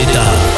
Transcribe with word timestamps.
David 0.00 0.49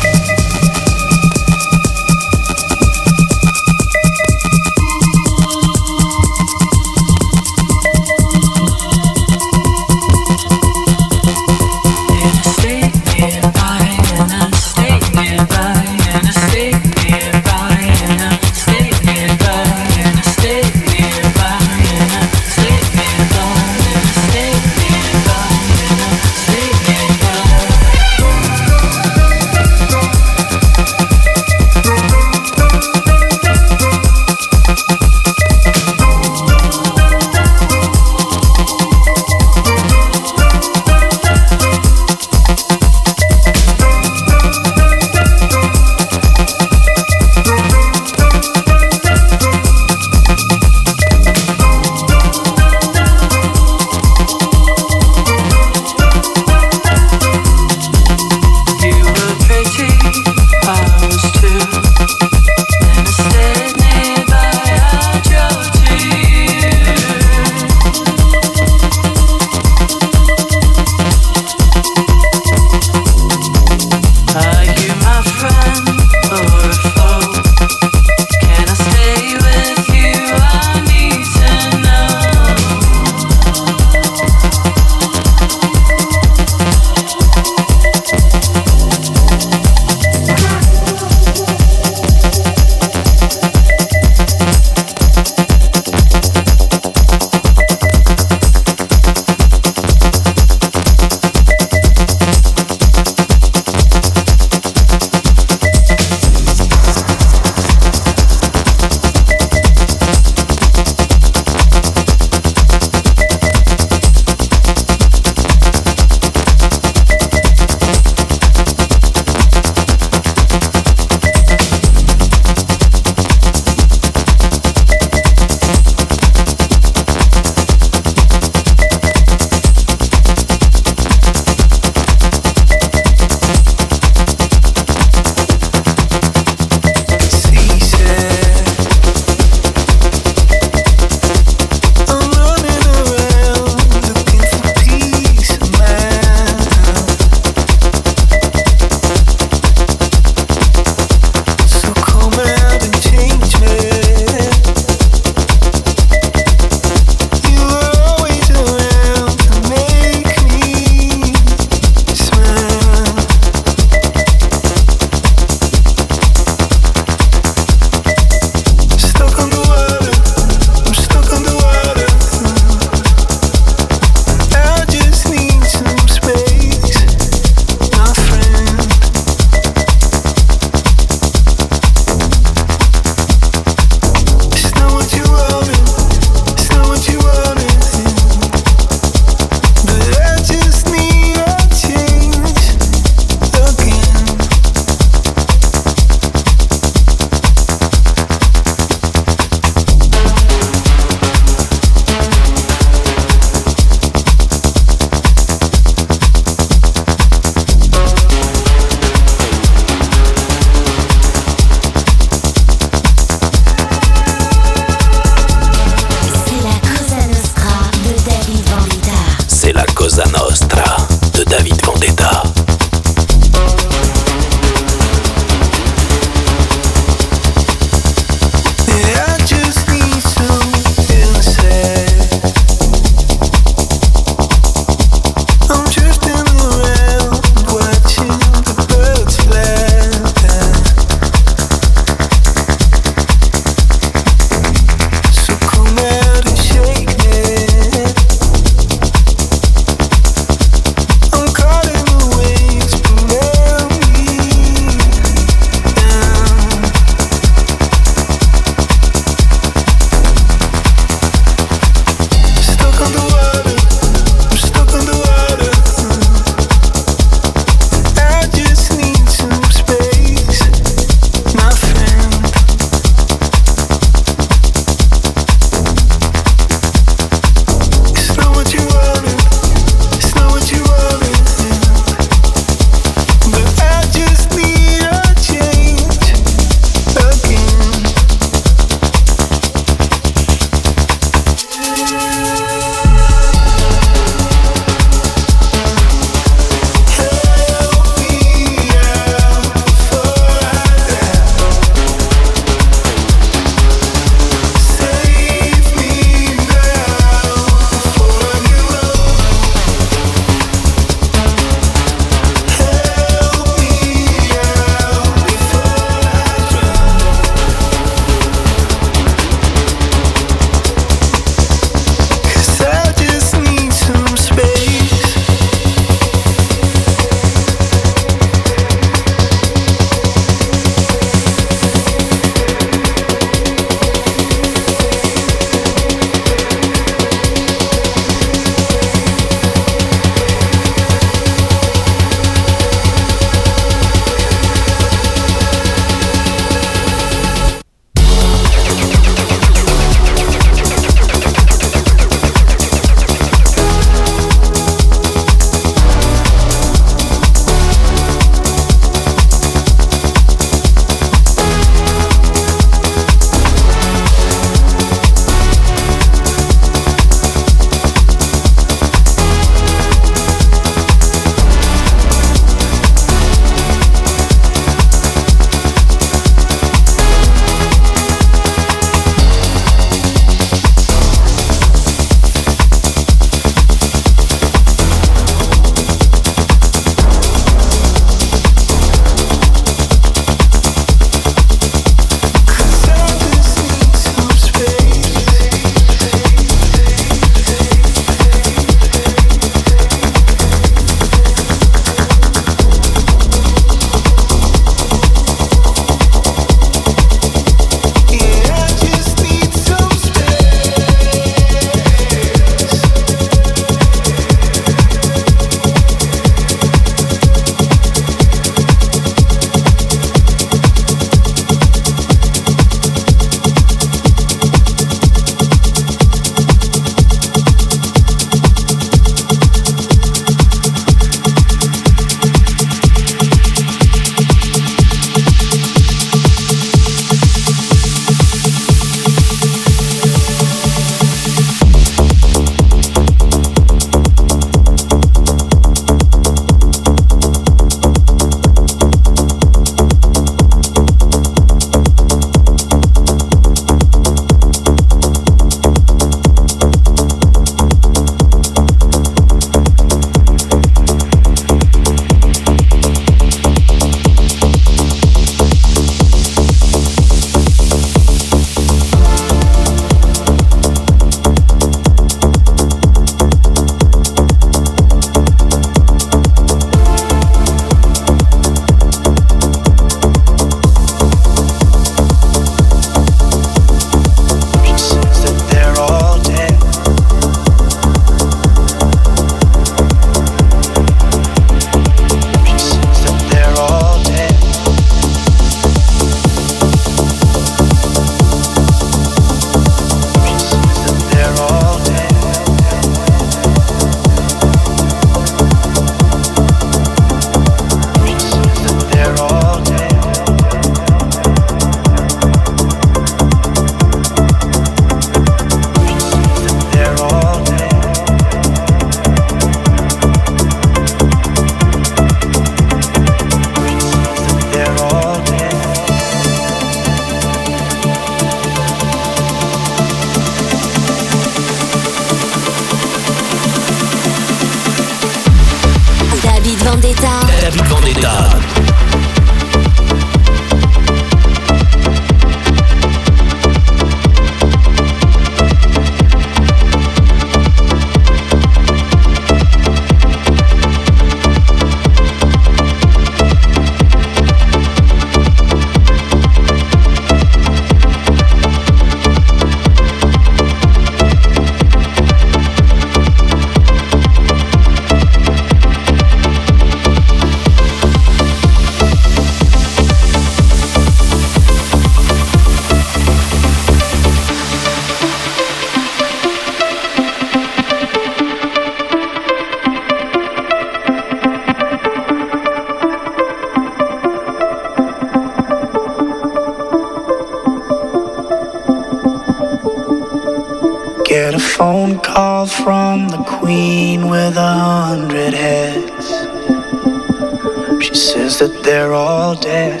that 598.58 598.82
they're 598.82 599.12
all 599.12 599.54
dead. 599.54 600.00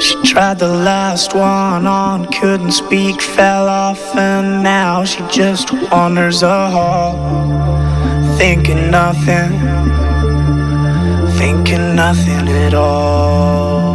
She 0.00 0.14
tried 0.22 0.58
the 0.58 0.68
last 0.68 1.34
one 1.34 1.86
on, 1.86 2.26
couldn't 2.32 2.72
speak, 2.72 3.20
fell 3.20 3.68
off, 3.68 4.16
and 4.16 4.62
now 4.62 5.04
she 5.04 5.22
just 5.30 5.70
wanders 5.90 6.42
a 6.42 6.70
hall, 6.70 7.12
thinking 8.38 8.90
nothing, 8.90 9.50
thinking 11.36 11.94
nothing 11.94 12.48
at 12.48 12.72
all. 12.72 13.92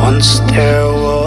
Once 0.00 0.40
there 0.50 1.05